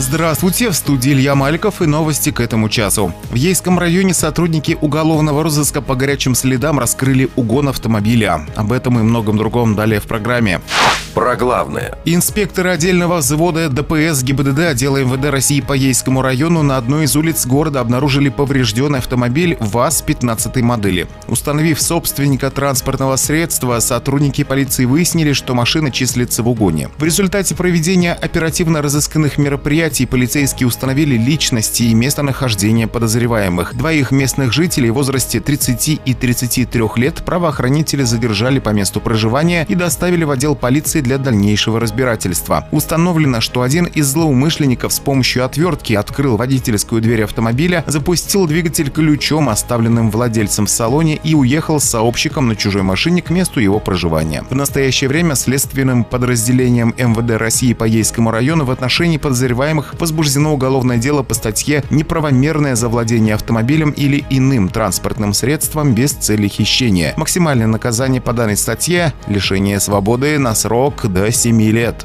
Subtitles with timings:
[0.00, 3.12] Здравствуйте, в студии Илья Маликов и новости к этому часу.
[3.30, 8.46] В Ейском районе сотрудники уголовного розыска по горячим следам раскрыли угон автомобиля.
[8.54, 10.60] Об этом и многом другом далее в программе.
[11.18, 11.98] Про главное.
[12.04, 17.44] Инспекторы отдельного взвода ДПС ГИБДД отдела МВД России по Ейскому району на одной из улиц
[17.44, 21.08] города обнаружили поврежденный автомобиль ВАЗ-15 модели.
[21.26, 26.88] Установив собственника транспортного средства, сотрудники полиции выяснили, что машина числится в угоне.
[26.98, 33.76] В результате проведения оперативно-розысканных мероприятий полицейские установили личности и местонахождение подозреваемых.
[33.76, 39.74] Двоих местных жителей в возрасте 30 и 33 лет правоохранители задержали по месту проживания и
[39.74, 42.68] доставили в отдел полиции для дальнейшего разбирательства.
[42.70, 49.48] Установлено, что один из злоумышленников с помощью отвертки открыл водительскую дверь автомобиля, запустил двигатель ключом,
[49.48, 54.44] оставленным владельцем в салоне, и уехал с сообщником на чужой машине к месту его проживания.
[54.50, 60.98] В настоящее время следственным подразделением МВД России по Ейскому району в отношении подозреваемых возбуждено уголовное
[60.98, 67.14] дело по статье «Неправомерное завладение автомобилем или иным транспортным средством без цели хищения».
[67.16, 72.04] Максимальное наказание по данной статье– лишение свободы на срок до 7 лет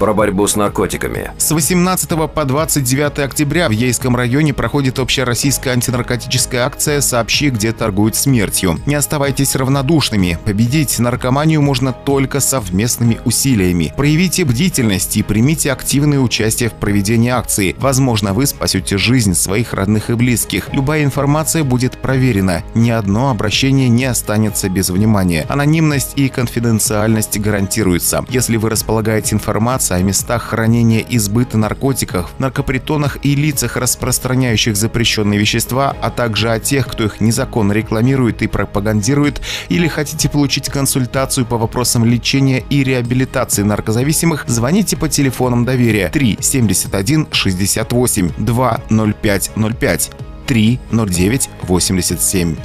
[0.00, 1.30] про борьбу с наркотиками.
[1.36, 8.16] С 18 по 29 октября в Ейском районе проходит общероссийская антинаркотическая акция «Сообщи, где торгуют
[8.16, 8.80] смертью».
[8.86, 10.38] Не оставайтесь равнодушными.
[10.42, 13.92] Победить наркоманию можно только совместными усилиями.
[13.94, 17.76] Проявите бдительность и примите активное участие в проведении акции.
[17.78, 20.72] Возможно, вы спасете жизнь своих родных и близких.
[20.72, 22.62] Любая информация будет проверена.
[22.74, 25.44] Ни одно обращение не останется без внимания.
[25.50, 28.19] Анонимность и конфиденциальность гарантируются.
[28.28, 35.38] Если вы располагаете информацией, о местах хранения и сбыта наркотиков, наркопритонах и лицах, распространяющих запрещенные
[35.38, 41.46] вещества, а также о тех, кто их незаконно рекламирует и пропагандирует, или хотите получить консультацию
[41.46, 48.80] по вопросам лечения и реабилитации наркозависимых, звоните по телефонам доверия 3 71 68 2
[49.22, 50.10] 05 05
[50.46, 52.56] 3 09 87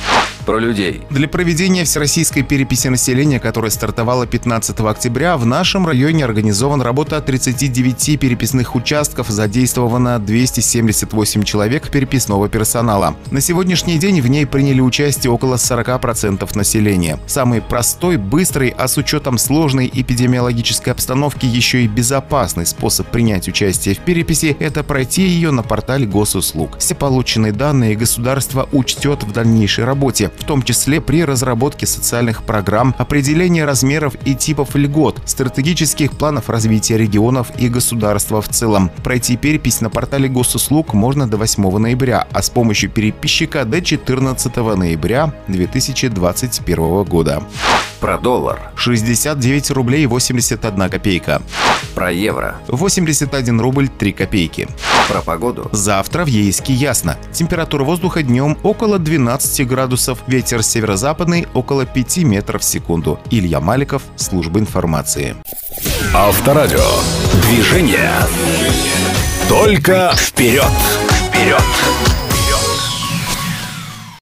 [0.45, 1.01] про людей.
[1.09, 8.19] Для проведения всероссийской переписи населения, которая стартовала 15 октября, в нашем районе организована работа 39
[8.19, 13.15] переписных участков, задействовано 278 человек переписного персонала.
[13.31, 17.19] На сегодняшний день в ней приняли участие около 40% населения.
[17.25, 23.95] Самый простой, быстрый, а с учетом сложной эпидемиологической обстановки еще и безопасный способ принять участие
[23.95, 26.77] в переписи– это пройти ее на портале госуслуг.
[26.77, 32.95] Все полученные данные государство учтет в дальнейшей работе в том числе при разработке социальных программ,
[32.97, 38.89] определении размеров и типов льгот, стратегических планов развития регионов и государства в целом.
[39.03, 44.55] Пройти перепись на портале госуслуг можно до 8 ноября, а с помощью переписчика до 14
[44.55, 47.43] ноября 2021 года.
[47.99, 48.71] Про доллар.
[48.75, 51.41] 69 рублей 81 копейка.
[51.95, 52.55] Про евро.
[52.67, 54.67] 81 рубль 3 копейки.
[55.07, 55.69] Про погоду.
[55.71, 57.17] Завтра в Ейске ясно.
[57.31, 63.19] Температура воздуха днем около 12 градусов, ветер северо-западный около 5 метров в секунду.
[63.29, 65.35] Илья Маликов, служба информации.
[66.13, 66.85] Авторадио.
[67.49, 68.13] Движение.
[69.47, 70.65] Только вперед.
[71.29, 71.61] Вперед.